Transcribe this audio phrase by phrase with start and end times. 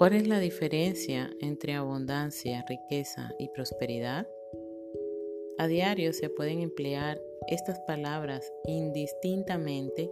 [0.00, 4.26] ¿Cuál es la diferencia entre abundancia, riqueza y prosperidad?
[5.58, 10.10] A diario se pueden emplear estas palabras indistintamente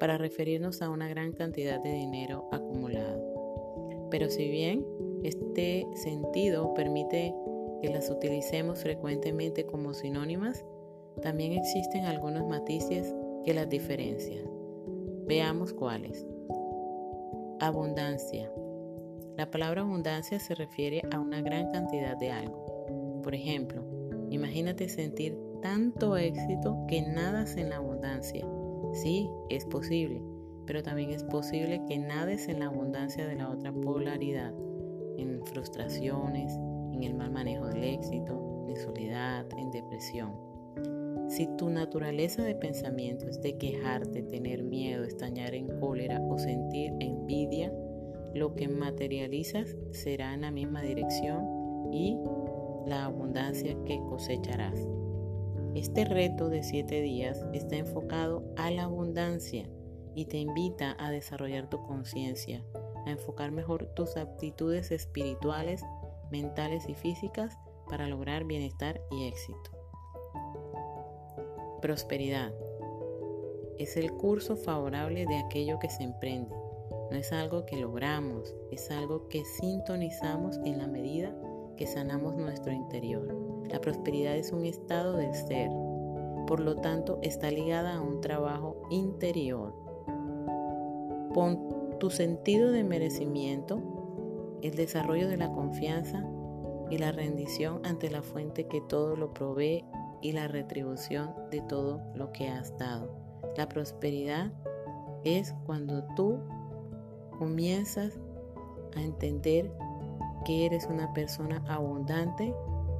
[0.00, 4.08] para referirnos a una gran cantidad de dinero acumulado.
[4.10, 4.86] Pero si bien
[5.22, 7.34] este sentido permite
[7.82, 10.64] que las utilicemos frecuentemente como sinónimas,
[11.20, 13.14] también existen algunos matices
[13.44, 14.48] que las diferencian.
[15.26, 16.24] Veamos cuáles.
[17.60, 18.50] Abundancia.
[19.36, 23.20] La palabra abundancia se refiere a una gran cantidad de algo.
[23.22, 23.84] Por ejemplo,
[24.30, 28.48] imagínate sentir tanto éxito que nadas en la abundancia.
[28.94, 30.22] Sí, es posible,
[30.64, 34.54] pero también es posible que nades en la abundancia de la otra polaridad,
[35.18, 36.54] en frustraciones,
[36.92, 40.32] en el mal manejo del éxito, en soledad, en depresión.
[41.28, 46.94] Si tu naturaleza de pensamiento es de quejarte, tener miedo, estañar en cólera o sentir
[47.00, 47.70] envidia,
[48.34, 51.44] lo que materializas será en la misma dirección
[51.92, 52.18] y
[52.86, 54.78] la abundancia que cosecharás.
[55.74, 59.68] Este reto de siete días está enfocado a la abundancia
[60.14, 62.64] y te invita a desarrollar tu conciencia,
[63.04, 65.82] a enfocar mejor tus aptitudes espirituales,
[66.30, 67.58] mentales y físicas
[67.90, 69.70] para lograr bienestar y éxito.
[71.82, 72.54] Prosperidad.
[73.78, 76.54] Es el curso favorable de aquello que se emprende.
[77.10, 81.34] No es algo que logramos, es algo que sintonizamos en la medida
[81.76, 83.34] que sanamos nuestro interior.
[83.70, 85.70] La prosperidad es un estado del ser,
[86.46, 89.74] por lo tanto está ligada a un trabajo interior.
[91.34, 96.26] Pon tu sentido de merecimiento, el desarrollo de la confianza
[96.90, 99.84] y la rendición ante la fuente que todo lo provee
[100.22, 103.10] y la retribución de todo lo que has dado.
[103.56, 104.52] La prosperidad
[105.24, 106.40] es cuando tú
[107.38, 108.18] comienzas
[108.96, 109.70] a entender
[110.44, 112.54] que eres una persona abundante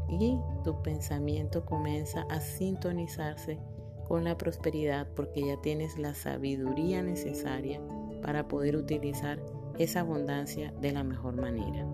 [0.09, 3.59] y tu pensamiento comienza a sintonizarse
[4.07, 7.81] con la prosperidad porque ya tienes la sabiduría necesaria
[8.23, 9.43] para poder utilizar
[9.79, 11.87] esa abundancia de la mejor manera.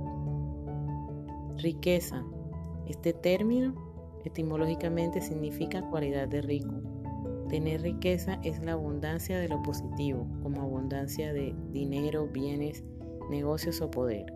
[1.57, 2.25] Riqueza.
[2.87, 3.93] Este término
[4.25, 6.92] Etimológicamente significa cualidad de rico.
[7.49, 12.83] Tener riqueza es la abundancia de lo positivo, como abundancia de dinero, bienes,
[13.31, 14.27] negocios o poder.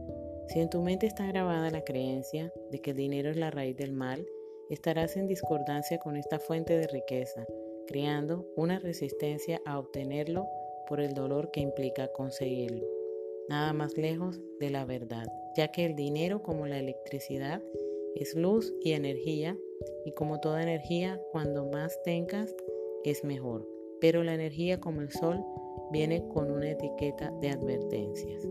[0.48, 3.76] Si en tu mente está grabada la creencia de que el dinero es la raíz
[3.76, 4.26] del mal,
[4.70, 7.44] estarás en discordancia con esta fuente de riqueza,
[7.86, 10.46] creando una resistencia a obtenerlo
[10.88, 12.84] por el dolor que implica conseguirlo.
[13.48, 17.62] Nada más lejos de la verdad, ya que el dinero como la electricidad
[18.14, 19.56] es luz y energía
[20.04, 22.54] y como toda energía, cuando más tengas
[23.10, 23.66] es mejor.
[24.00, 25.44] Pero la energía como el sol
[25.90, 28.46] viene con una etiqueta de advertencias.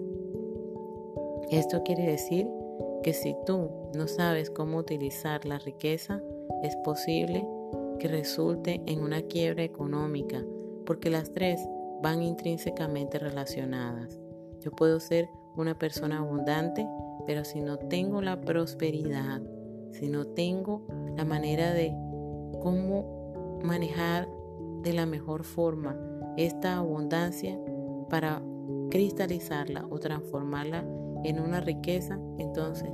[1.52, 2.48] Esto quiere decir
[3.04, 6.22] que si tú no sabes cómo utilizar la riqueza,
[6.64, 7.48] es posible
[8.00, 10.44] que resulte en una quiebra económica,
[10.86, 11.62] porque las tres
[12.02, 14.20] van intrínsecamente relacionadas.
[14.62, 16.88] Yo puedo ser una persona abundante,
[17.28, 19.42] pero si no tengo la prosperidad,
[19.92, 21.94] si no tengo la manera de
[22.62, 24.28] cómo manejar
[24.86, 26.00] de la mejor forma
[26.38, 27.60] esta abundancia
[28.10, 28.42] para
[28.92, 30.86] cristalizarla o transformarla
[31.24, 32.92] en una riqueza, entonces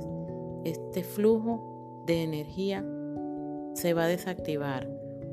[0.64, 2.84] este flujo de energía
[3.74, 4.88] se va a desactivar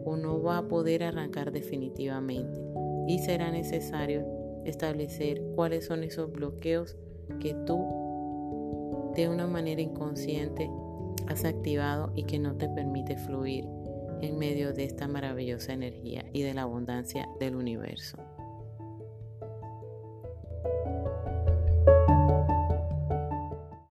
[0.06, 2.62] o no va a poder arrancar definitivamente.
[3.08, 4.26] Y será necesario
[4.66, 6.98] establecer cuáles son esos bloqueos
[7.40, 10.70] que tú de una manera inconsciente
[11.28, 13.66] has activado y que no te permite fluir
[14.22, 18.29] en medio de esta maravillosa energía y de la abundancia del universo.